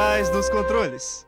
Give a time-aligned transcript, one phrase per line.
[0.00, 1.26] trás dos controles.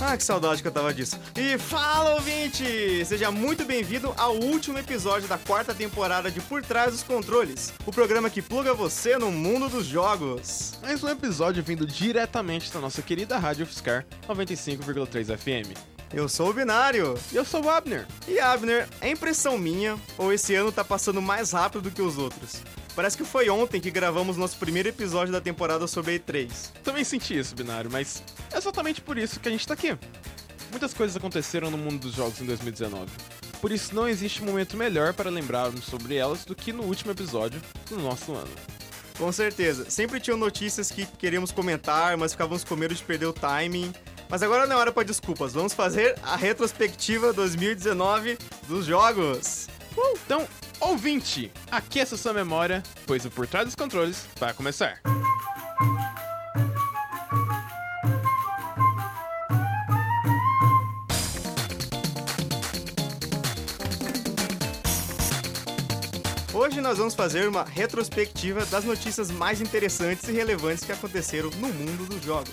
[0.00, 1.16] Ah, que saudade que eu tava disso.
[1.36, 3.04] E fala, ouvinte!
[3.04, 7.92] Seja muito bem-vindo ao último episódio da quarta temporada de Por Trás dos Controles, o
[7.92, 10.74] programa que pluga você no mundo dos jogos.
[10.82, 15.91] Mais um episódio vindo diretamente da nossa querida Rádio Fiscar 95,3 FM.
[16.12, 17.14] Eu sou o Binário.
[17.32, 18.06] E eu sou o Abner.
[18.28, 22.18] E Abner, é impressão minha ou esse ano tá passando mais rápido do que os
[22.18, 22.60] outros?
[22.94, 26.50] Parece que foi ontem que gravamos nosso primeiro episódio da temporada sobre E3.
[26.84, 29.96] Também senti isso, Binário, mas é exatamente por isso que a gente tá aqui.
[30.70, 33.10] Muitas coisas aconteceram no mundo dos jogos em 2019.
[33.62, 37.60] Por isso não existe momento melhor para lembrarmos sobre elas do que no último episódio
[37.88, 38.50] do nosso ano.
[39.18, 39.90] Com certeza.
[39.90, 43.92] Sempre tinham notícias que queríamos comentar, mas ficávamos com medo de perder o timing.
[44.28, 45.52] Mas agora não é hora para desculpas.
[45.52, 49.68] Vamos fazer a retrospectiva 2019 dos jogos.
[49.96, 50.48] Uh, então,
[50.80, 55.00] ouvinte, aqueça sua memória, pois o Por Trás dos Controles vai começar.
[55.04, 55.21] Hoje
[66.92, 72.06] nós vamos fazer uma retrospectiva das notícias mais interessantes e relevantes que aconteceram no mundo
[72.06, 72.52] dos jogos.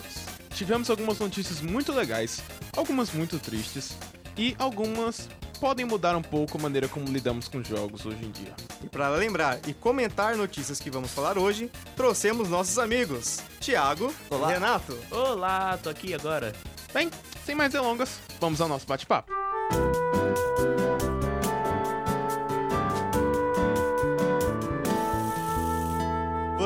[0.52, 2.42] Tivemos algumas notícias muito legais,
[2.74, 3.98] algumas muito tristes
[4.38, 5.28] e algumas
[5.60, 8.54] podem mudar um pouco a maneira como lidamos com jogos hoje em dia.
[8.82, 14.52] E para lembrar e comentar notícias que vamos falar hoje, trouxemos nossos amigos Thiago Olá.
[14.52, 14.98] e Renato.
[15.12, 16.54] Olá, tô aqui agora.
[16.94, 17.12] Bem,
[17.46, 19.34] sem mais delongas, vamos ao nosso bate-papo.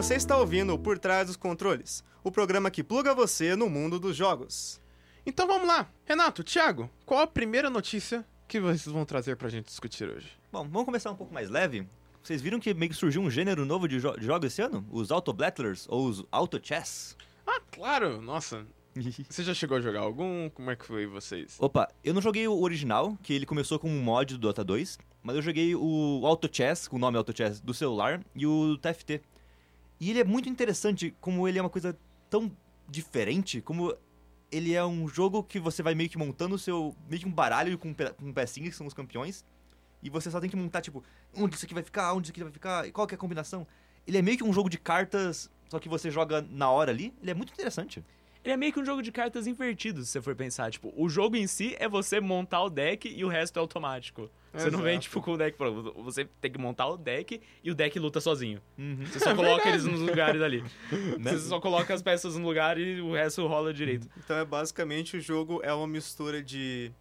[0.03, 3.97] Você está ouvindo o Por Trás dos Controles, o programa que pluga você no mundo
[3.97, 4.81] dos jogos.
[5.25, 5.89] Então vamos lá.
[6.03, 10.29] Renato, Thiago, qual a primeira notícia que vocês vão trazer pra gente discutir hoje?
[10.51, 11.87] Bom, vamos começar um pouco mais leve.
[12.21, 14.85] Vocês viram que meio que surgiu um gênero novo de, jo de jogos esse ano?
[14.91, 17.15] Os Auto Battlers, ou os Auto Chess.
[17.47, 18.67] Ah, claro, nossa.
[19.29, 20.49] Você já chegou a jogar algum?
[20.49, 21.55] Como é que foi vocês?
[21.61, 24.99] Opa, eu não joguei o original, que ele começou com um mod do Dota 2,
[25.23, 28.77] mas eu joguei o Auto Chess, com o nome Auto Chess, do celular, e o
[28.77, 29.21] TFT.
[30.03, 31.97] E ele é muito interessante como ele é uma coisa
[32.29, 32.51] tão
[32.89, 33.95] diferente, como
[34.51, 36.93] ele é um jogo que você vai meio que montando o seu.
[37.09, 39.45] meio que um baralho com, com pecinhas que são os campeões.
[40.01, 41.01] E você só tem que montar, tipo,
[41.33, 43.17] onde isso aqui vai ficar, onde isso aqui vai ficar, e qual que é a
[43.17, 43.65] combinação.
[44.05, 47.13] Ele é meio que um jogo de cartas, só que você joga na hora ali.
[47.21, 48.03] Ele é muito interessante.
[48.43, 50.69] Ele é meio que um jogo de cartas invertido, se você for pensar.
[50.69, 54.29] Tipo, o jogo em si é você montar o deck e o resto é automático.
[54.53, 55.03] Você não vem, Exato.
[55.03, 55.93] tipo, com o deck pronto.
[56.03, 58.61] Você tem que montar o deck e o deck luta sozinho.
[58.77, 59.03] Uhum.
[59.05, 60.63] Você só coloca eles nos lugares ali.
[61.19, 61.31] Né?
[61.31, 64.07] Você só coloca as peças no lugar e o resto rola direito.
[64.17, 66.91] Então é basicamente o jogo é uma mistura de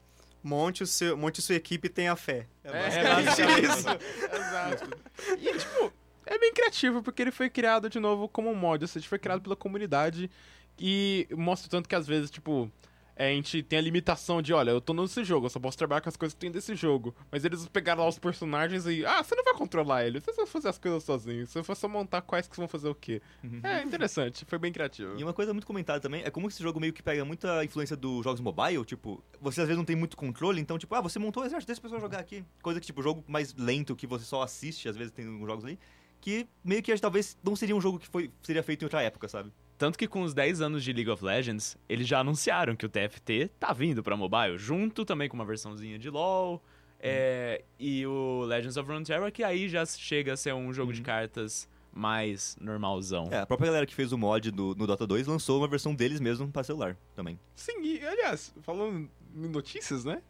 [0.42, 2.46] monte o seu, monte sua equipe e tenha fé.
[2.64, 3.88] É, basicamente isso.
[4.34, 4.91] Exato.
[5.38, 5.92] E, tipo,
[6.26, 8.82] é bem criativo, porque ele foi criado, de novo, como um mod.
[8.82, 10.30] Ou seja, foi criado pela comunidade
[10.78, 12.70] e mostra tanto que, às vezes, tipo...
[13.14, 15.76] é, a gente tem a limitação de, olha, eu tô nesse jogo, eu só posso
[15.76, 17.14] trabalhar com as coisas que tem desse jogo.
[17.30, 20.46] Mas eles pegaram lá os personagens e, ah, você não vai controlar eles, você vai
[20.46, 21.46] fazer as coisas sozinho.
[21.46, 23.20] Você vai só montar quais que vão fazer o quê.
[23.62, 25.18] É interessante, foi bem criativo.
[25.18, 27.96] E uma coisa muito comentada também é como esse jogo meio que pega muita influência
[27.96, 31.18] dos jogos mobile, tipo, você às vezes não tem muito controle, então, tipo, ah, você
[31.18, 32.44] montou o exército, deixa a pessoa jogar aqui.
[32.62, 35.64] Coisa que, tipo, jogo mais lento que você só assiste, às vezes tem alguns jogos
[35.64, 35.78] ali,
[36.20, 39.28] que meio que talvez não seria um jogo que foi, seria feito em outra época,
[39.28, 39.52] sabe?
[39.82, 42.88] Tanto que com os 10 anos de League of Legends, eles já anunciaram que o
[42.88, 46.62] TFT tá vindo pra mobile, junto também com uma versãozinha de LoL.
[47.00, 51.03] é, e o Legends of Runeterra, que aí já chega a ser um jogo de
[51.03, 53.26] cartas mais normalzão.
[53.32, 55.92] É, a própria galera que fez o mod do, no Dota 2 lançou uma versão
[55.97, 57.37] deles mesmo pra celular também.
[57.56, 60.22] Sim, e aliás, falando em notícias, né?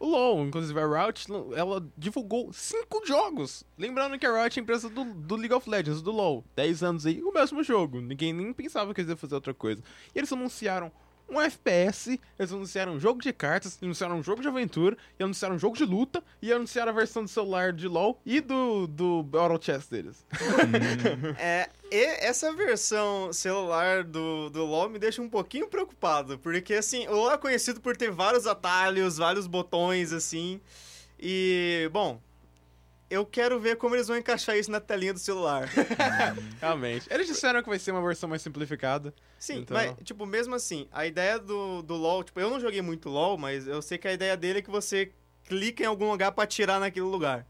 [0.00, 3.62] O LoL, inclusive a Riot, ela divulgou cinco jogos.
[3.76, 6.42] Lembrando que a Riot é a empresa do, do League of Legends, do LoL.
[6.56, 8.00] 10 anos aí, o mesmo jogo.
[8.00, 9.82] Ninguém nem pensava que eles iam fazer outra coisa.
[10.14, 10.90] E eles anunciaram
[11.30, 15.54] um FPS, eles anunciaram um jogo de cartas, anunciaram um jogo de aventura, e anunciaram
[15.54, 19.22] um jogo de luta, e anunciaram a versão do celular de LoL e do, do
[19.22, 20.26] Battle Chess deles.
[21.38, 27.06] É, e essa versão celular do, do LoL me deixa um pouquinho preocupado, porque assim,
[27.08, 30.60] o LoL é conhecido por ter vários atalhos, vários botões assim.
[31.18, 32.20] E, bom,
[33.10, 35.68] eu quero ver como eles vão encaixar isso na telinha do celular.
[36.60, 37.06] Realmente.
[37.12, 39.12] Eles disseram que vai ser uma versão mais simplificada.
[39.38, 42.80] Sim, Então- mas, tipo, mesmo assim, a ideia do, do LoL, tipo, eu não joguei
[42.80, 45.12] muito LoL, mas eu sei que a ideia dele é que você
[45.44, 47.46] clica em algum lugar pra atirar naquele lugar.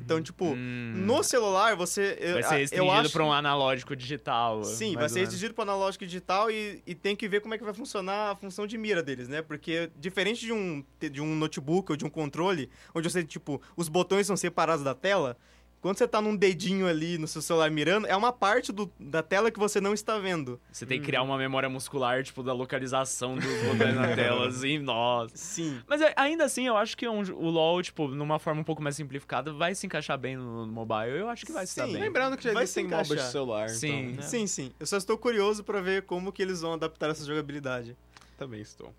[0.00, 0.92] Então, tipo, Hum.
[1.06, 2.18] no celular você.
[2.32, 3.12] Vai ser restringido acho...
[3.12, 4.64] pra um analógico digital.
[4.64, 7.64] Sim, vai ser exigido para analógico digital e, e tem que ver como é que
[7.64, 9.42] vai funcionar a função de mira deles, né?
[9.42, 13.88] Porque diferente de um, de um notebook ou de um controle, onde você, tipo, os
[13.88, 15.36] botões são separados da tela,
[15.80, 19.22] quando você tá num dedinho ali no seu celular mirando, é uma parte do- da
[19.22, 20.60] tela que você não está vendo.
[20.72, 24.78] Você tem que criar uma memória muscular, tipo, da localização dos botões na tela, assim,
[24.78, 25.36] nossa.
[25.36, 25.80] Sim.
[25.86, 28.82] Mas é, ainda assim, eu acho que um- o LoL, tipo, numa forma um pouco
[28.82, 31.16] mais simplificada, vai se encaixar bem no, no mobile.
[31.18, 31.96] Eu acho que vai se dar bem.
[31.96, 33.88] Lembrando que já Vai existem MOBAs de celular, Sim.
[34.00, 34.22] então, né?
[34.22, 34.72] Sim, sim.
[34.80, 37.96] Eu só estou curioso para ver como que eles vão adaptar essa jogabilidade.
[38.36, 38.92] Também estou.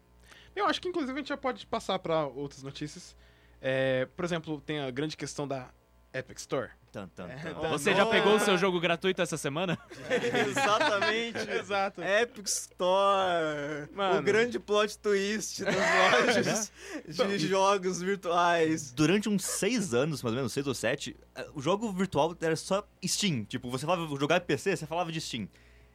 [0.55, 3.15] Eu acho que inclusive a gente já pode passar pra outras notícias.
[3.61, 5.69] É, por exemplo, tem a grande questão da
[6.13, 6.69] Epic Store.
[6.91, 7.69] Tan, tan, É, tan.
[7.69, 9.77] Você já pegou o seu jogo gratuito essa semana?
[10.49, 11.37] Exatamente.
[11.51, 12.01] Exato.
[12.01, 13.87] Epic Store.
[13.93, 14.19] Mano.
[14.19, 16.71] O grande plot twist das lojas
[17.39, 18.91] de jogos virtuais.
[18.91, 22.55] Durante uns seis anos, mais ou menos, seis ou sete, eh, o jogo virtual era
[22.55, 23.43] só Steam.
[23.43, 25.47] Tipo, você falava jogar PC, você falava de Steam.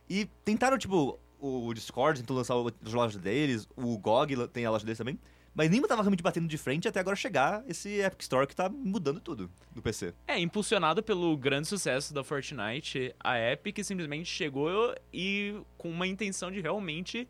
[0.08, 4.84] E tentaram, tipo, o Discord tentou lançar as lojas deles, o GOG tem a loja
[4.84, 5.18] deles também.
[5.54, 8.68] Mas nenhuma tava realmente batendo de frente até agora chegar esse Epic Store que tá
[8.68, 10.12] mudando tudo no PC.
[10.26, 16.50] É, impulsionado pelo grande sucesso da Fortnite, a Epic simplesmente chegou e com uma intenção
[16.50, 17.28] de realmente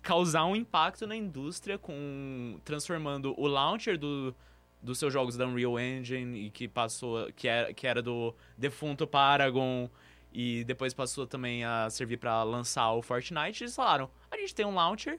[0.00, 4.34] causar um impacto na indústria com transformando o launcher do
[4.80, 9.08] dos seus jogos da Unreal Engine e que passou que era, que era do defunto
[9.08, 9.90] Paragon
[10.32, 14.64] e depois passou também a servir pra lançar o Fortnite, eles falaram: "A gente tem
[14.64, 15.18] um launcher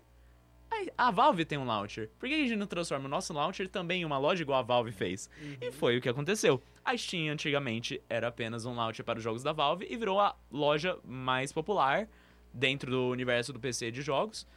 [0.98, 2.10] a- a Valve tem um launcher.
[2.20, 4.64] Por que a gente não transforma o nosso launcher também em uma loja igual a
[4.64, 5.30] Valve fez?
[5.62, 6.62] E foi o que aconteceu.
[6.84, 10.36] A Steam antigamente era apenas um launcher para os jogos da Valve e virou a
[10.52, 12.08] loja mais popular
[12.54, 14.48] dentro do universo do PC de jogos.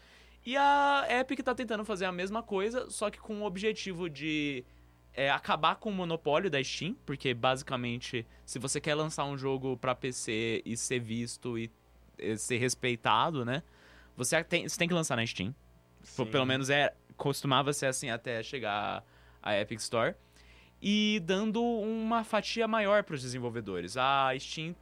[0.45, 4.65] E a Epic tá tentando fazer a mesma coisa, só que com o objetivo de
[5.15, 9.77] é, acabar com o monopólio da Steam, porque basicamente, se você quer lançar um jogo
[9.77, 11.71] para PC e ser visto e
[12.19, 13.63] eh, ser respeitado, né?
[14.17, 15.55] Você tem, você tem que lançar na Steam.
[16.03, 19.05] Tipo, Pelo menos é, costumava ser assim até chegar
[19.43, 20.15] a Epic Store.
[20.81, 23.97] E dando uma fatia maior para os desenvolvedores.
[23.97, 24.75] A Steam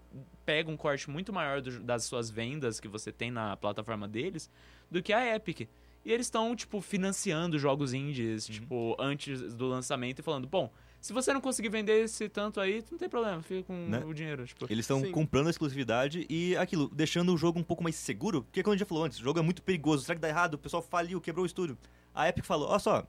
[0.46, 4.50] pega um corte muito maior do- das suas vendas que você tem na plataforma deles
[4.90, 5.68] do que a Epic.
[6.02, 11.12] E eles estão, tipo, financiando jogos indies, tipo, antes do lançamento e falando, bom, se
[11.12, 14.04] você não conseguir vender esse tanto aí, não tem problema, fica com Né?
[14.04, 14.46] o dinheiro.
[14.46, 18.42] Tipo, Eles estão comprando a exclusividade e aquilo, deixando o jogo um pouco mais seguro.
[18.42, 20.04] Porque como a gente já falou antes, o jogo é muito perigoso.
[20.04, 20.54] Será que dá errado?
[20.54, 21.76] O pessoal faliu, quebrou o estúdio.
[22.14, 23.06] A Epic falou, olha só,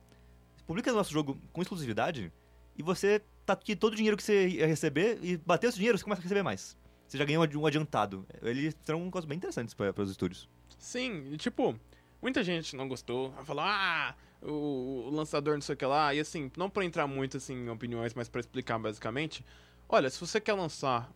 [0.66, 2.32] publica nosso jogo com exclusividade
[2.78, 5.98] e você tá aqui todo o dinheiro que você ia receber e bater esse dinheiro,
[5.98, 6.78] você começa a receber mais.
[7.08, 8.26] Você já ganhou um adiantado.
[8.42, 10.48] Eles são coisas bem interessantes para os estúdios.
[10.80, 11.78] Sim, e, tipo,
[12.22, 13.34] muita gente não gostou.
[13.44, 16.14] Falou, ah, o, o lançador não sei o que lá.
[16.14, 19.46] E assim, não pra entrar muito assim, em opiniões, mas pra explicar basicamente.
[19.88, 21.12] Olha, se você quer lançar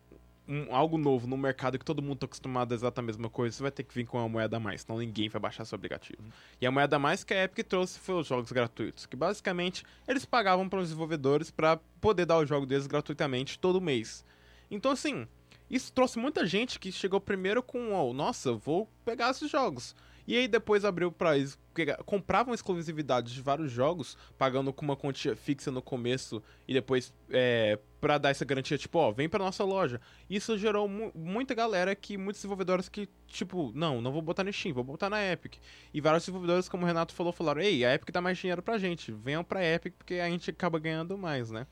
[0.48, 3.56] um- algo novo no mercado que todo mundo tá acostumado a exatar a mesma coisa,
[3.56, 5.76] você vai ter que vir com uma moeda a mais, senão ninguém vai baixar seu
[5.76, 6.22] aplicativo.
[6.60, 9.84] E a moeda a mais que a Epic trouxe foi os jogos gratuitos, que basicamente
[10.06, 14.24] eles pagavam para os desenvolvedores para poder dar o jogo deles gratuitamente todo mês.
[14.70, 15.26] Então assim,
[15.68, 19.96] isso trouxe muita gente que chegou primeiro com, oh, nossa, eu vou pegar esses jogos.
[20.26, 25.36] E aí depois abriu eles pegar- compravam exclusividades de vários jogos, pagando com uma quantia
[25.36, 29.62] fixa no começo e depois é, para dar essa garantia, tipo, ó, vem pra nossa
[29.62, 30.00] loja.
[30.28, 34.52] Isso gerou mu- muita galera que, muitos desenvolvedores que, tipo, não, não vou botar no
[34.52, 35.54] Steam, vou botar na Epic.
[35.94, 38.78] E vários desenvolvedores, como o Renato falou, falaram, ei, a Epic dá mais dinheiro pra
[38.78, 41.66] gente, venham pra Epic porque a gente acaba ganhando mais, né?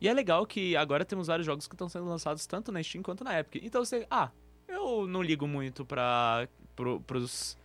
[0.00, 3.02] E é legal que agora temos vários jogos que estão sendo lançados tanto na Steam
[3.02, 3.64] quanto na Epic.
[3.64, 4.30] Então você, ah,
[4.68, 7.56] eu não ligo muito pra, pro, pros,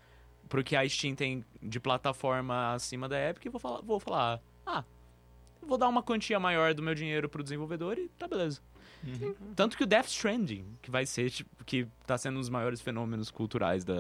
[0.50, 4.42] pro que a Steam tem de plataforma acima da Epic e vou falar, vou falar,
[4.66, 4.84] ah,
[5.62, 8.60] vou dar uma quantia maior do meu dinheiro pro desenvolvedor e tá beleza.
[9.56, 12.82] Tanto que o Death Stranding, que vai ser, tipo, que tá sendo um dos maiores
[12.82, 13.94] fenômenos culturais da,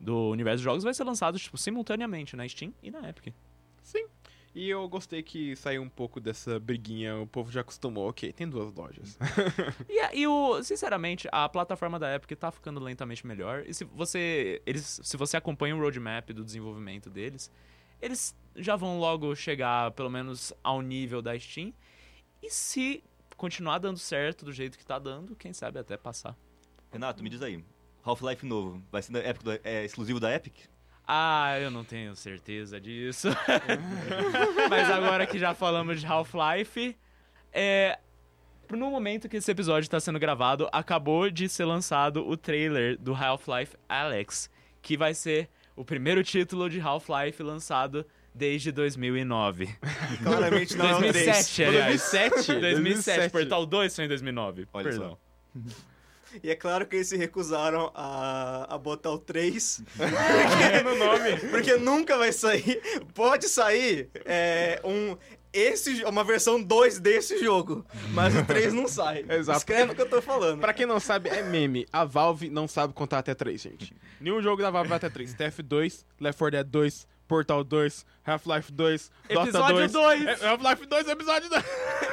[0.00, 3.34] do universo dos jogos, vai ser lançado, tipo, simultaneamente na Steam e na Epic.
[3.82, 4.06] Sim.
[4.54, 8.48] E eu gostei que saiu um pouco dessa briguinha, o povo já acostumou, ok, tem
[8.48, 9.18] duas lojas.
[9.88, 13.64] E, e o, sinceramente, a plataforma da Epic tá ficando lentamente melhor.
[13.66, 17.50] E se você, eles, se você acompanha o roadmap do desenvolvimento deles,
[18.00, 21.72] eles já vão logo chegar, pelo menos, ao nível da Steam.
[22.42, 23.02] E se
[23.36, 26.36] continuar dando certo do jeito que tá dando, quem sabe até passar.
[26.90, 27.64] Renato, me diz aí.
[28.02, 30.66] Half-Life novo, vai ser da Epic, é exclusivo da Epic?
[31.10, 33.28] Ah, eu não tenho certeza disso.
[34.68, 36.94] Mas agora que já falamos de Half-Life,
[37.50, 37.98] é,
[38.70, 43.14] no momento que esse episódio está sendo gravado, acabou de ser lançado o trailer do
[43.14, 44.50] Half-Life Alex,
[44.82, 49.66] que vai ser o primeiro título de Half-Life lançado desde 2009.
[50.22, 51.12] Claramente não é o 3.
[51.14, 52.10] 2007, aliás.
[52.10, 52.60] 2007.
[52.60, 54.68] 2007, Portal 2 foi em 2009.
[54.74, 55.10] Olha Perdão.
[55.10, 55.18] só.
[56.42, 59.82] E é claro que eles se recusaram a, a botar o 3.
[60.84, 61.36] no nome.
[61.50, 62.80] Porque nunca vai sair.
[63.14, 65.16] Pode sair é, um.
[65.50, 67.84] Esse, uma versão 2 desse jogo.
[68.10, 69.24] Mas o 3 não sai.
[69.30, 69.58] Exato.
[69.58, 70.60] Escreve o que eu tô falando.
[70.60, 71.86] Pra quem não sabe, é meme.
[71.90, 73.94] A Valve não sabe contar até 3, gente.
[74.20, 75.34] Nenhum jogo da Valve vai até 3.
[75.34, 79.92] TF2, Left 4 Dead 2, Portal 2, Half-Life 2, Dota Episódio 2.
[79.92, 80.26] 2.
[80.42, 81.64] É, Half-Life 2, episódio 2.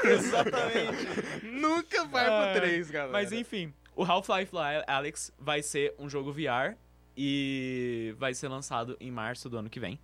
[0.05, 1.07] Exatamente.
[1.43, 3.11] Nunca vai Ah, pro 3, galera.
[3.13, 4.51] Mas enfim, o Half-Life
[4.87, 6.75] Alex vai ser um jogo VR
[7.15, 9.99] e vai ser lançado em março do ano que vem.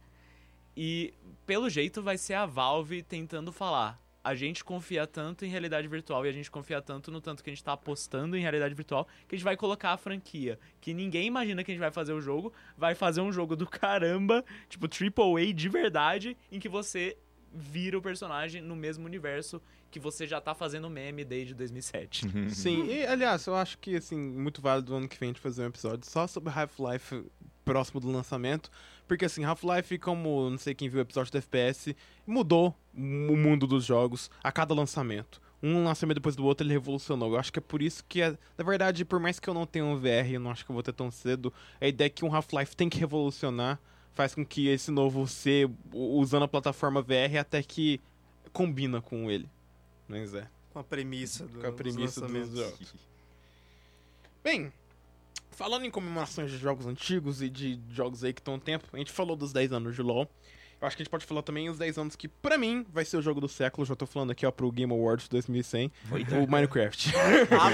[0.75, 1.13] E
[1.45, 4.01] pelo jeito vai ser a Valve tentando falar.
[4.23, 7.49] A gente confia tanto em realidade virtual e a gente confia tanto no tanto que
[7.49, 10.59] a gente tá apostando em realidade virtual que a gente vai colocar a franquia.
[10.79, 12.53] Que ninguém imagina que a gente vai fazer o jogo.
[12.77, 17.17] Vai fazer um jogo do caramba, tipo AAA de verdade, em que você
[17.53, 22.25] vira o personagem no mesmo universo que você já tá fazendo meme desde 2007.
[22.49, 25.63] Sim, e aliás, eu acho que, assim, muito válido ano que vem a gente fazer
[25.63, 27.25] um episódio só sobre Half-Life
[27.65, 28.71] próximo do lançamento.
[29.07, 31.95] Porque, assim, Half-Life, como não sei quem viu o episódio do FPS,
[32.25, 35.41] mudou o mundo dos jogos a cada lançamento.
[35.61, 37.33] Um lançamento depois do outro ele revolucionou.
[37.33, 39.65] Eu acho que é por isso que, é- na verdade, por mais que eu não
[39.65, 42.09] tenha um VR, eu não acho que eu vou ter tão cedo, a ideia é
[42.09, 43.79] que um Half-Life tem que revolucionar
[44.13, 47.99] faz com que esse novo C, u- usando a plataforma VR, até que
[48.51, 49.47] combina com ele.
[50.11, 50.47] Mas é.
[50.71, 52.93] Com a premissa do Com a premissa dos dos jogos.
[54.43, 54.71] Bem,
[55.51, 58.97] falando em comemorações de jogos antigos e de jogos aí que estão no tempo, a
[58.97, 60.29] gente falou dos 10 anos de LoL.
[60.81, 63.05] Eu acho que a gente pode falar também os 10 anos que, pra mim, vai
[63.05, 63.85] ser o jogo do século.
[63.85, 65.91] Já tô falando aqui, ó, pro Game Awards 2100.
[66.43, 67.13] O Minecraft.
[67.51, 67.69] Ah,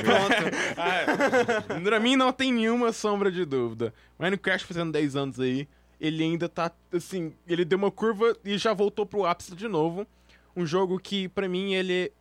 [1.66, 1.84] pronto.
[1.84, 3.94] pra mim, não tem nenhuma sombra de dúvida.
[4.20, 5.70] Minecraft fazendo 10 anos aí,
[6.02, 10.06] ele ainda tá, assim, ele deu uma curva e já voltou pro ápice de novo.
[10.54, 12.12] Um jogo que, pra mim, ele...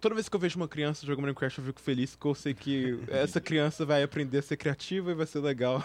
[0.00, 2.54] Toda vez que eu vejo uma criança jogando Minecraft, eu fico feliz, porque eu sei
[2.54, 5.82] que essa criança vai aprender a ser criativa e vai ser legal.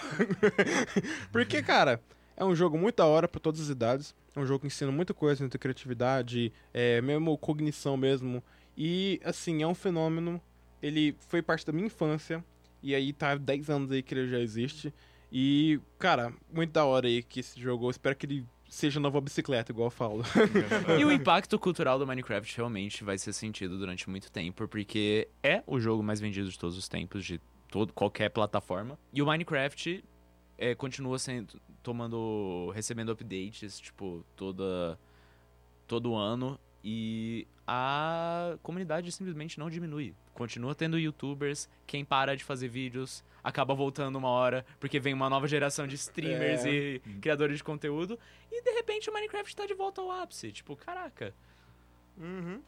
[1.31, 2.01] porque, cara,
[2.35, 4.15] é um jogo muito da hora pra todas as idades.
[4.35, 8.43] É um jogo que ensina muita coisa, muita criatividade, é, mesmo cognição mesmo.
[8.77, 10.41] E, assim, é um fenômeno.
[10.81, 12.43] Ele foi parte da minha infância.
[12.83, 14.93] E aí tá há 10 anos aí que ele já existe.
[15.31, 17.85] E, cara, muito da hora aí que esse jogo.
[17.85, 20.23] Eu espero que ele seja nova bicicleta, igual eu falo.
[20.97, 25.61] E o impacto cultural do Minecraft realmente vai ser sentido durante muito tempo, porque é
[25.67, 28.97] o jogo mais vendido de todos os tempos, de todo, qualquer plataforma.
[29.11, 30.03] E o Minecraft
[30.57, 34.97] é, continua sendo, tomando, recebendo updates, tipo, toda,
[35.85, 36.57] todo ano.
[36.81, 40.15] E a comunidade simplesmente não diminui.
[40.33, 45.29] Continua tendo youtubers, quem para de fazer vídeos acaba voltando uma hora, porque vem uma
[45.29, 46.69] nova geração de streamers É.
[46.69, 48.17] e criadores de conteúdo.
[48.51, 50.51] E de repente o Minecraft tá de volta ao ápice.
[50.51, 51.33] Tipo, caraca.
[52.17, 52.61] Uhum.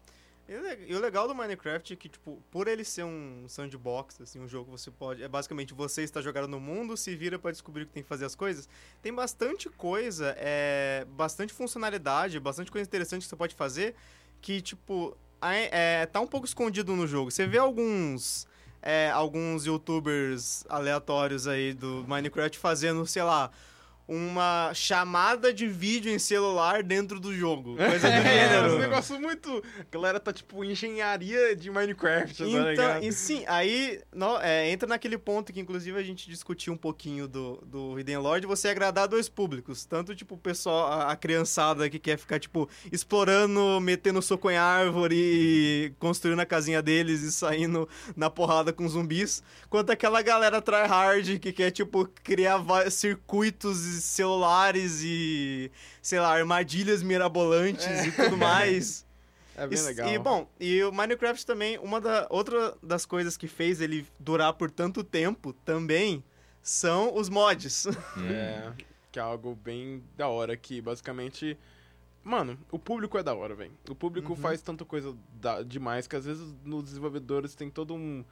[0.48, 4.20] E o le- o legal do Minecraft é que, tipo, por ele ser um sandbox,
[4.20, 5.24] assim, um jogo que você pode.
[5.24, 8.10] É basicamente você está jogando no mundo, se vira pra descobrir o que tem que
[8.10, 8.67] fazer as coisas.
[9.01, 13.96] Tem bastante coisa, é, bastante funcionalidade, bastante coisa interessante que você pode fazer
[14.41, 15.15] que, tipo,
[15.52, 17.32] é, tá um pouco escondido no jogo.
[17.32, 18.48] Você vê alguns.
[18.82, 23.50] é, alguns youtubers aleatórios aí do Minecraft fazendo, sei lá,
[24.07, 27.75] uma chamada de vídeo em celular dentro do jogo.
[27.77, 28.75] Coisa do É, gênero.
[28.75, 29.63] um negócio muito.
[29.79, 34.88] A galera tá tipo engenharia de Minecraft, tá Então, e sim, aí no- é, entra
[34.88, 39.07] naquele ponto que inclusive a gente discutiu um pouquinho do, do Hidden Lord, você agradar
[39.07, 44.22] dois públicos, tanto tipo o pessoal, a, a criançada que quer ficar tipo explorando, metendo
[44.22, 49.91] soco em árvore e construindo a casinha deles e saindo na porrada com zumbis, quanto
[49.91, 52.60] aquela galera tryhard que quer tipo criar
[52.91, 55.72] circuitos celulares e
[56.02, 59.06] sei lá, armadilhas mirabolantes e tudo mais.
[59.56, 60.10] É bem E- legal.
[60.10, 64.52] E, bom, e o Minecraft também, uma da, outra das coisas que fez ele durar
[64.54, 66.24] por tanto tempo também
[66.60, 67.86] são os mods.
[68.28, 68.72] É,
[69.12, 71.56] que é algo bem da hora que basicamente.
[72.24, 73.74] Mano, o público é da hora, velho.
[73.88, 74.36] O público Uhum.
[74.38, 78.26] faz tanta coisa da- demais que às vezes nos desenvolvedores tem todo um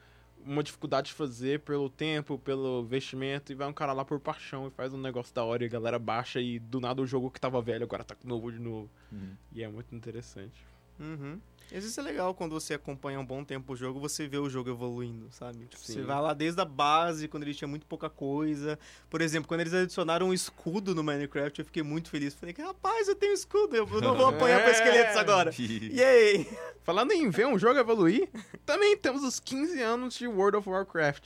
[0.45, 4.67] uma dificuldade de fazer pelo tempo, pelo investimento, e vai um cara lá por paixão
[4.67, 7.31] e faz um negócio da hora e a galera baixa e do nada o jogo
[7.31, 8.89] que tava velho agora tá novo de novo.
[9.11, 9.35] Uhum.
[9.53, 10.65] E é muito interessante.
[10.99, 11.39] Uhum.
[11.71, 14.37] E às vezes é legal quando você acompanha um bom tempo o jogo, você vê
[14.37, 15.65] o jogo evoluindo, sabe?
[15.67, 18.77] Tipo, você vai lá desde a base, quando ele tinha muito pouca coisa.
[19.09, 22.33] Por exemplo, quando eles adicionaram um escudo no Minecraft, eu fiquei muito feliz.
[22.33, 24.73] Falei, rapaz, eu tenho escudo, eu não vou apanhar pra É.
[24.73, 25.51] esqueletos agora.
[25.57, 26.45] Yay!
[26.83, 28.27] Falando em ver um jogo evoluir,
[28.65, 31.23] também temos os 15 anos de World of Warcraft.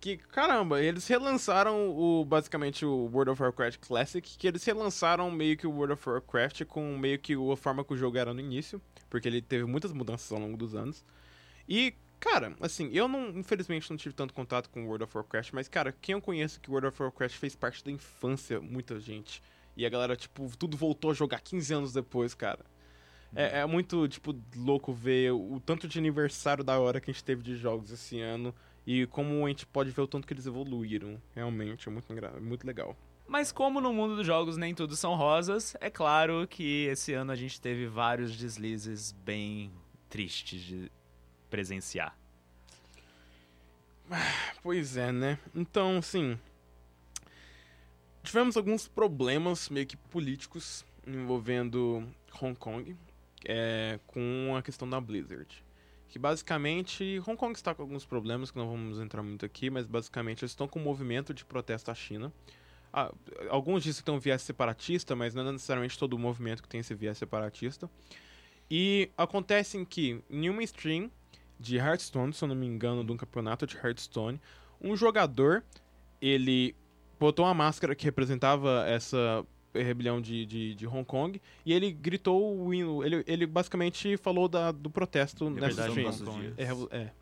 [0.00, 5.56] que, caramba, eles relançaram o, basicamente, o World of Warcraft Classic, que eles relançaram meio
[5.58, 8.40] que o World of Warcraft com meio que a forma que o jogo era no
[8.40, 11.04] início, porque ele teve muitas mudanças ao longo dos anos.
[11.68, 15.68] E, cara, assim, eu não, infelizmente não tive tanto contato com World of Warcraft, mas,
[15.68, 19.42] cara, quem eu conheço que World of Warcraft fez parte da infância, muita gente.
[19.76, 22.64] E a galera, tipo, tudo voltou a jogar 15 anos depois, cara.
[23.34, 27.24] É, é muito, tipo, louco ver o tanto de aniversário da hora que a gente
[27.24, 28.54] teve de jogos esse ano
[28.86, 31.20] e como a gente pode ver o tanto que eles evoluíram.
[31.34, 32.96] Realmente, é muito, muito legal.
[33.30, 37.30] Mas como no mundo dos jogos nem tudo são rosas, é claro que esse ano
[37.30, 39.70] a gente teve vários deslizes bem
[40.08, 40.90] tristes de
[41.48, 42.18] presenciar.
[44.64, 45.38] Pois é, né?
[45.54, 46.36] Então, assim.
[48.24, 52.04] Tivemos alguns problemas meio que políticos envolvendo
[52.42, 52.96] Hong Kong
[53.44, 55.64] é, com a questão da Blizzard.
[56.08, 59.86] Que basicamente, Hong Kong está com alguns problemas que não vamos entrar muito aqui, mas
[59.86, 62.32] basicamente eles estão com um movimento de protesto à China.
[62.92, 63.12] Ah,
[63.48, 66.80] alguns dizem que tem um viés separatista, mas não é necessariamente todo movimento que tem
[66.80, 67.88] esse viés separatista.
[68.70, 71.10] E acontece que em uma stream
[71.58, 74.40] de Hearthstone, se eu não me engano, de um campeonato de Hearthstone,
[74.80, 75.62] um jogador,
[76.20, 76.74] ele
[77.18, 79.44] botou uma máscara que representava essa
[79.74, 83.04] rebelião de, de, de, Hong Kong e ele gritou o hino.
[83.04, 86.10] Ele, ele basicamente falou da, do protesto nessa stream.
[86.56, 87.12] É, é.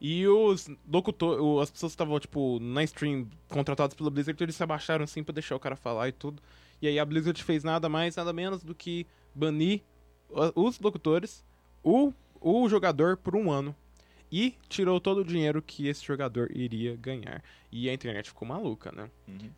[0.00, 4.62] E os locutores, as pessoas que estavam, tipo, na stream contratadas pela Blizzard, eles se
[4.62, 6.42] abaixaram assim pra deixar o cara falar e tudo.
[6.80, 9.82] E aí a Blizzard fez nada mais, nada menos do que banir
[10.54, 11.44] os locutores,
[11.82, 13.74] o, o jogador por um ano.
[14.30, 17.42] E tirou todo o dinheiro que esse jogador iria ganhar.
[17.70, 19.08] E a internet ficou maluca, né?
[19.28, 19.50] Uhum.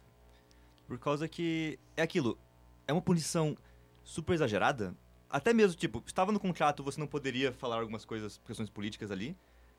[0.86, 2.38] Por causa que é aquilo,
[2.86, 3.56] é uma punição
[4.04, 4.94] super exagerada.
[5.28, 9.36] Até mesmo, tipo, estava no contrato, você não poderia falar algumas coisas, questões políticas ali.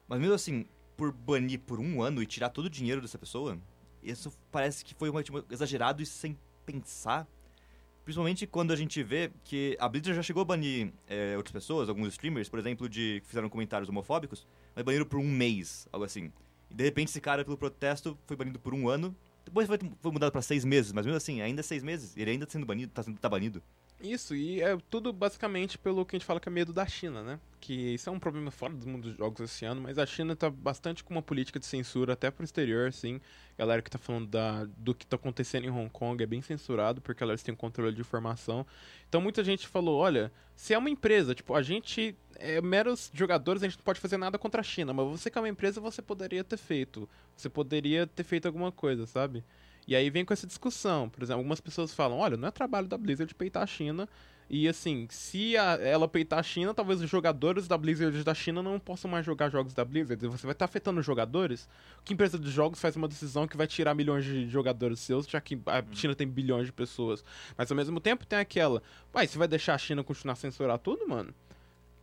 [0.09, 0.65] Mas mesmo assim,
[0.97, 3.57] por banir por um ano e tirar todo o dinheiro dessa pessoa,
[4.03, 7.27] isso parece que foi tipo, exagerado e sem pensar.
[8.03, 11.87] Principalmente quando a gente vê que a Blizzard já chegou a banir é, outras pessoas,
[11.87, 16.05] alguns streamers, por exemplo, de que fizeram comentários homofóbicos, mas baniram por um mês, algo
[16.05, 16.31] assim.
[16.71, 19.15] E de repente esse cara, pelo protesto, foi banido por um ano
[19.49, 22.15] depois foi, foi mudado para seis meses, mas mesmo assim, ainda é seis meses.
[22.15, 23.63] Ele ainda tá sendo banido, tá, sendo, tá banido.
[24.01, 27.21] Isso, e é tudo basicamente pelo que a gente fala que é medo da China,
[27.21, 27.37] né?
[27.59, 30.37] Que isso é um problema fora do mundo dos jogos esse ano, mas a China
[30.37, 33.19] tá bastante com uma política de censura até pro exterior, assim.
[33.57, 37.01] Galera que tá falando da, do que tá acontecendo em Hong Kong é bem censurado,
[37.01, 38.65] porque elas têm controle de informação.
[39.09, 43.61] Então muita gente falou, olha, se é uma empresa, tipo, a gente é meros jogadores,
[43.61, 45.81] a gente não pode fazer nada contra a China, mas você que é uma empresa,
[45.81, 47.07] você poderia ter feito.
[47.35, 49.43] Você poderia ter feito alguma coisa, sabe?
[49.87, 51.09] E aí vem com essa discussão.
[51.09, 54.07] Por exemplo, algumas pessoas falam: olha, não é trabalho da Blizzard peitar a China.
[54.49, 58.63] E assim, se a, ela peitar a China, talvez os jogadores da Blizzard da China
[58.63, 60.25] não possam mais jogar jogos da Blizzard.
[60.25, 61.69] Você vai estar tá afetando os jogadores.
[62.03, 65.39] Que empresa de jogos faz uma decisão que vai tirar milhões de jogadores seus, já
[65.39, 67.23] que a China tem bilhões de pessoas.
[67.55, 70.79] Mas ao mesmo tempo tem aquela: pai, você vai deixar a China continuar a censurar
[70.79, 71.31] tudo, mano?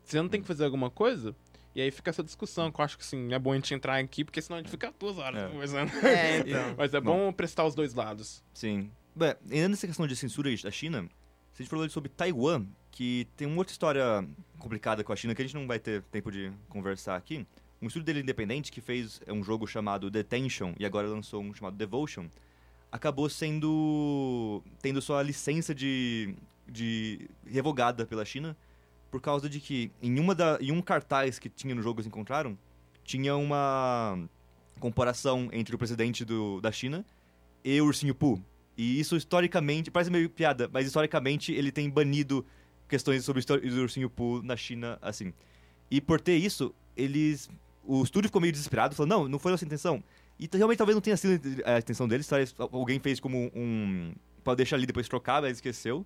[0.04, 1.34] Você não tem que fazer alguma coisa?
[1.76, 3.98] E aí fica essa discussão, que eu acho que sim, é bom a gente entrar
[3.98, 5.48] aqui, porque senão a gente fica duas horas é.
[5.50, 5.92] conversando.
[6.06, 6.72] É, então.
[6.74, 8.42] Mas é bom, bom prestar os dois lados.
[8.54, 8.90] Sim.
[9.14, 11.02] Bem, ainda nessa questão de censura da China,
[11.52, 14.26] se a gente falou sobre Taiwan, que tem uma outra história
[14.58, 17.46] complicada com a China que a gente não vai ter tempo de conversar aqui.
[17.82, 21.76] Um estúdio dele independente que fez um jogo chamado Detention e agora lançou um chamado
[21.76, 22.30] Devotion,
[22.90, 26.34] acabou sendo tendo sua licença de,
[26.66, 28.56] de revogada pela China
[29.10, 32.06] por causa de que em, uma da, em um cartaz que tinha no jogo eles
[32.06, 32.58] encontraram,
[33.04, 34.18] tinha uma
[34.80, 37.04] comparação entre o presidente do, da China
[37.64, 38.40] e o Ursinho Pooh.
[38.76, 42.44] E isso historicamente, parece meio piada, mas historicamente ele tem banido
[42.88, 45.32] questões sobre o Ursinho Pooh na China, assim.
[45.90, 47.48] E por ter isso, eles...
[47.82, 50.02] O estúdio ficou meio desesperado, falou, não, não foi nossa intenção.
[50.38, 54.12] E realmente talvez não tenha sido a intenção deles, alguém fez como um...
[54.44, 56.04] Pode deixar ali depois trocar, mas esqueceu.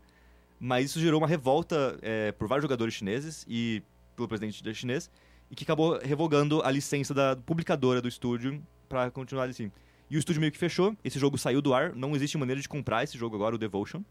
[0.61, 3.83] Mas isso gerou uma revolta é, por vários jogadores chineses e
[4.15, 5.11] pelo presidente chinês,
[5.51, 9.73] e que acabou revogando a licença da publicadora do estúdio para continuar assim.
[10.11, 12.69] E o estúdio meio que fechou, esse jogo saiu do ar, não existe maneira de
[12.69, 14.03] comprar esse jogo agora, o Devotion.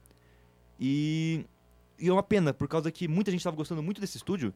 [0.79, 1.45] E,
[1.99, 4.53] e é uma pena, por causa que muita gente estava gostando muito desse estúdio,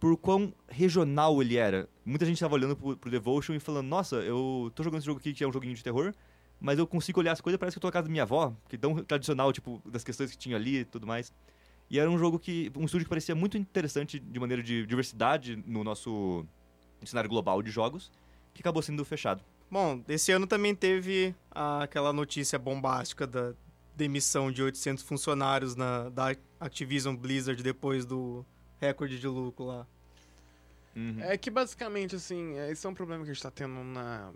[0.00, 1.88] por quão regional ele era.
[2.04, 5.20] Muita gente estava olhando pro, pro Devotion e falando, nossa, eu tô jogando esse jogo
[5.20, 6.12] aqui que é um joguinho de terror,
[6.60, 8.54] mas eu consigo olhar as coisas parece que eu tô na casa da minha avó,
[8.68, 11.32] que é tão tradicional, tipo, das questões que tinha ali e tudo mais.
[11.88, 12.72] E era um jogo que.
[12.76, 16.44] um estúdio que parecia muito interessante de maneira de diversidade no nosso
[17.04, 18.10] cenário global de jogos,
[18.52, 19.42] que acabou sendo fechado.
[19.70, 23.52] Bom, esse ano também teve aquela notícia bombástica da
[23.94, 28.44] demissão de 800 funcionários na, da Activision Blizzard depois do
[28.78, 29.86] recorde de lucro lá.
[30.94, 31.20] Uhum.
[31.20, 34.32] É que basicamente, assim, esse é um problema que a gente tá tendo na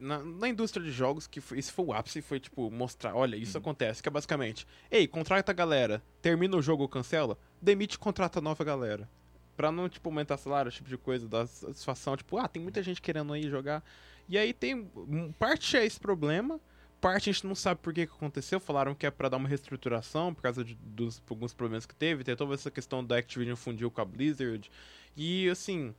[0.00, 3.36] na, na- indústria de jogos que foi, esse foi o ápice, foi tipo, mostrar, olha,
[3.36, 7.98] isso acontece, que é basicamente, ei, contrata a galera, termina o jogo, cancela, demite e
[7.98, 9.08] contrata nova galera.
[9.56, 12.82] Pra não, tipo, aumentar salário, esse tipo de coisa, dar satisfação, tipo, ah, tem muita
[12.82, 13.84] gente querendo aí jogar.
[14.28, 16.60] E aí tem, um, parte é esse problema,
[17.00, 19.48] parte a gente não sabe por que, que aconteceu, falaram que é pra dar uma
[19.48, 23.54] reestruturação, por causa de, dos alguns problemas que teve, tem toda essa questão da Activision
[23.56, 24.70] fundiu com a Blizzard,
[25.16, 25.94] e assim,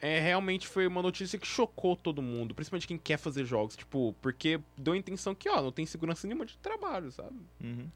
[0.00, 4.14] é, realmente foi uma notícia que chocou todo mundo, principalmente quem quer fazer jogos, tipo,
[4.20, 7.36] porque deu a intenção que, ó, não tem segurança nenhuma de trabalho, sabe?
[7.62, 7.88] Uhum.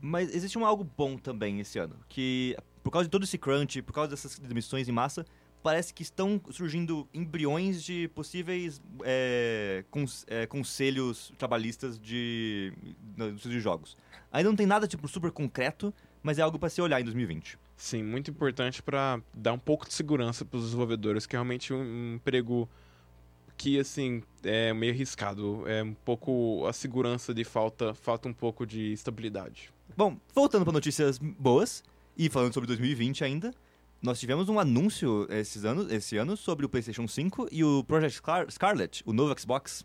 [0.00, 3.80] Mas existe um algo bom também esse ano, que por causa de todo esse crunch,
[3.82, 5.24] por causa dessas demissões em massa,
[5.62, 12.72] parece que estão surgindo embriões de possíveis é, cons- é, conselhos trabalhistas de,
[13.42, 13.96] de jogos.
[14.30, 17.58] Ainda não tem nada tipo super concreto, mas é algo para se olhar em 2020.
[17.76, 22.14] Sim, muito importante pra dar um pouco de segurança pros desenvolvedores, que é realmente um,
[22.14, 22.68] emprego
[23.56, 28.66] que, assim, é meio arriscado, é um pouco a segurança de falta, falta um pouco
[28.66, 29.70] de estabilidade.
[29.96, 31.82] Bom, voltando para notícias boas
[32.16, 33.52] e falando sobre 2020 ainda,
[34.00, 38.16] nós tivemos um anúncio esses anos, esse ano sobre o PlayStation 5 e o Project
[38.16, 39.84] Scar- Scarlet, o novo Xbox.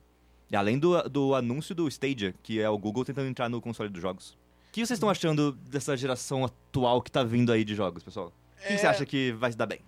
[0.54, 4.02] Além do, do anúncio do Stadia, que é o Google tentando entrar no console dos
[4.02, 4.38] jogos.
[4.72, 8.32] O que vocês estão achando dessa geração atual que tá vindo aí de jogos, pessoal?
[8.66, 8.90] Quem você É.
[8.90, 9.82] acha que vai se dar bem?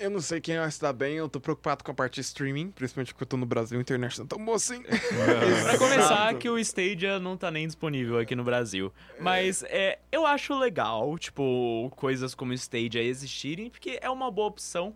[0.00, 2.20] Eu não sei quem vai se dar bem, eu tô preocupado com a parte de
[2.22, 4.82] streaming, principalmente porque eu tô no Brasil, a internet não é tão boa assim.
[4.82, 8.90] Pra começar, que o Stadia não tá nem disponível aqui no Brasil.
[9.20, 14.48] Mas é, eu acho legal, tipo, coisas como o Stadia existirem, porque é uma boa
[14.48, 14.94] opção.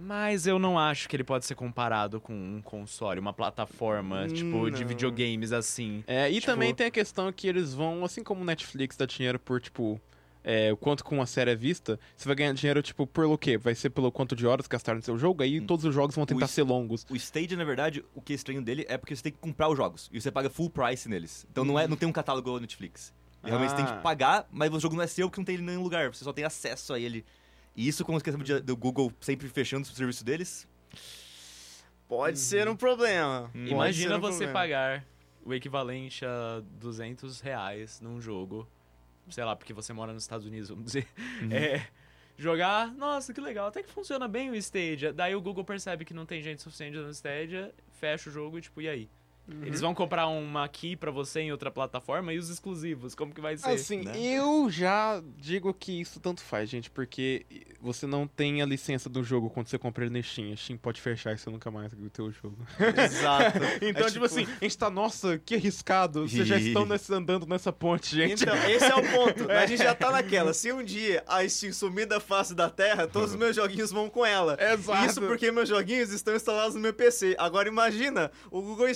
[0.00, 4.70] Mas eu não acho que ele pode ser comparado com um console, uma plataforma, tipo,
[4.70, 4.88] de Não.
[4.88, 6.04] videogames assim.
[6.06, 9.06] É, e Tipo- também tem a questão que eles vão, assim como o Netflix dá
[9.06, 10.00] dinheiro por, tipo,
[10.44, 13.36] é, o quanto com uma série é vista, você vai ganhar dinheiro, tipo, por o
[13.36, 13.58] quê?
[13.58, 16.24] Vai ser pelo quanto de horas gastaram no seu jogo, aí todos os jogos vão
[16.24, 17.04] tentar ser longos.
[17.10, 19.68] O Stadia, na verdade, o que é estranho dele é porque você tem que comprar
[19.68, 20.08] os jogos.
[20.12, 21.44] E você paga full price neles.
[21.50, 23.12] Então não, é, não tem um catálogo Netflix.
[23.44, 23.96] E realmente você tem Ah.
[23.96, 26.12] que pagar, mas o jogo não é seu porque não tem ele em nenhum lugar.
[26.14, 27.24] Você só tem acesso a ele.
[27.76, 30.68] E isso com a questão do Google sempre fechando o serviço deles.
[32.08, 33.50] Pode ser um problema.
[33.52, 34.52] Pode Imagina um você problema.
[34.52, 35.04] pagar
[35.44, 38.66] o equivalente a 200 reais num jogo.
[39.30, 41.06] Sei lá, porque você mora nos Estados Unidos, vamos dizer.
[41.50, 41.86] É,
[42.36, 45.12] jogar, nossa, que legal, até que funciona bem o Stadia.
[45.12, 48.62] Daí o Google percebe que não tem gente suficiente no Stadia, fecha o jogo e
[48.62, 49.10] tipo, e aí?
[49.62, 53.40] Eles vão comprar uma aqui pra você em outra plataforma e os exclusivos, como que
[53.40, 53.70] vai ser?
[53.70, 54.12] Assim, né?
[54.18, 57.46] eu já digo que isso tanto faz, gente, porque
[57.80, 60.52] você não tem a licença do jogo quando você compra ele na Steam.
[60.52, 62.56] A Steam pode fechar e você nunca mais o teu jogo.
[63.04, 63.58] Exato.
[63.80, 66.28] Então, É tipo, assim, a gente tá, nossa, que arriscado.
[66.28, 68.42] Vocês já estão nesse- andando nessa ponte, gente.
[68.42, 69.50] Então, esse é o ponto.
[69.50, 70.52] A gente já tá naquela.
[70.52, 74.08] Se um dia a Steam sumir da face da Terra, todos os meus joguinhos vão
[74.10, 74.56] com ela.
[74.60, 75.06] Exato.
[75.06, 77.34] Isso porque meus joguinhos estão instalados no meu PC.
[77.38, 78.88] Agora imagina o Google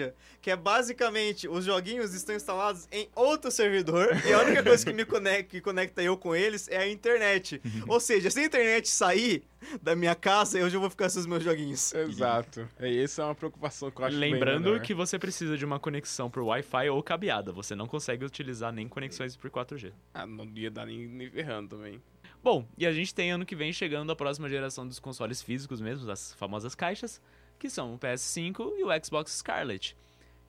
[0.00, 4.84] Stadia, que é basicamente os joguinhos estão instalados em outro servidor e a única coisa
[4.84, 7.60] que me conecta, que conecta eu com eles é a internet.
[7.86, 9.42] Ou seja, se a internet sair
[9.82, 11.92] da minha casa, eu já vou ficar sem os meus joguinhos.
[11.92, 12.66] Exato.
[12.78, 14.80] É, essa é uma preocupação que eu acho Lembrando melhor.
[14.82, 17.52] que você precisa de uma conexão por Wi-Fi ou cabeada.
[17.52, 19.92] Você não consegue utilizar nem conexões por 4G.
[20.14, 22.00] Ah, não ia dar nem, nem ferrando também.
[22.42, 25.78] Bom, e a gente tem ano que vem chegando a próxima geração dos consoles físicos
[25.78, 27.20] mesmo, as famosas caixas,
[27.60, 29.94] que são o PS5 e o Xbox Scarlet,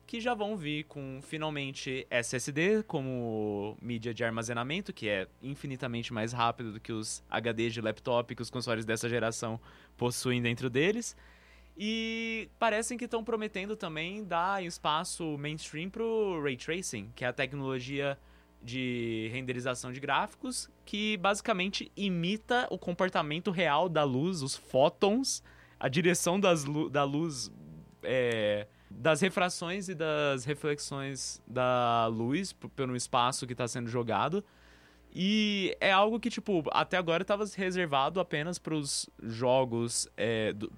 [0.06, 6.32] que já vão vir com finalmente SSD como mídia de armazenamento, que é infinitamente mais
[6.32, 9.60] rápido do que os HDs de laptop que os consoles dessa geração
[9.96, 11.14] possuem dentro deles.
[11.76, 17.32] E parecem que estão prometendo também dar espaço mainstream pro Ray Tracing, que é a
[17.32, 18.18] tecnologia
[18.62, 25.42] de renderização de gráficos que basicamente imita o comportamento real da luz, os fótons,
[25.84, 27.50] a direção das da luz,
[28.04, 34.44] é, das refrações e das reflexões da luz pelo espaço que está sendo jogado.
[35.14, 40.08] E é algo que, tipo, até agora estava reservado apenas para os jogos.
[40.16, 40.72] é, do-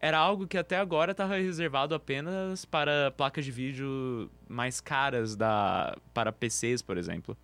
[0.00, 5.96] Era algo que até agora estava reservado apenas para placas de vídeo mais caras da
[6.14, 7.36] para PCs, por exemplo.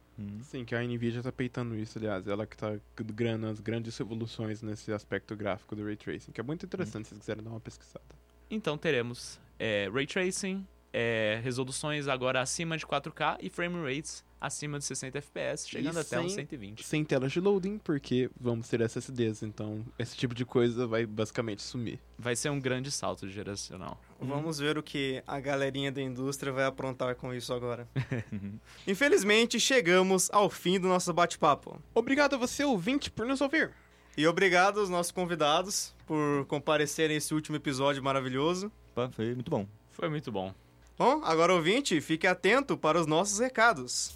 [0.43, 2.27] Sim, que a Nvidia tá peitando isso, aliás.
[2.27, 6.45] Ela que tá grando as grandes revoluções nesse aspecto gráfico do Ray Tracing, que é
[6.45, 8.05] muito interessante se vocês quiserem dar uma pesquisada.
[8.51, 14.79] Então teremos é, ray tracing, é, resoluções agora acima de 4K e frame rates acima
[14.79, 16.83] de 60 FPS, chegando E até uns sem- 120.
[16.87, 21.63] Sem telas de loading, porque vamos ter SSDs, então esse tipo de coisa vai basicamente
[21.63, 21.99] sumir.
[22.19, 24.01] Vai ser um grande salto geracional.
[24.21, 27.89] Vamos ver o que a galerinha da indústria vai aprontar com isso agora.
[28.87, 31.81] Infelizmente, chegamos ao fim do nosso bate-papo.
[31.95, 33.71] Obrigado a você, ouvinte, por nos ouvir.
[34.17, 38.71] E obrigado aos nossos convidados por comparecerem esse último episódio maravilhoso.
[39.13, 39.67] Foi muito bom.
[39.91, 40.53] Foi muito bom.
[40.99, 44.15] Bom, agora ouvinte, fique atento para os nossos recados.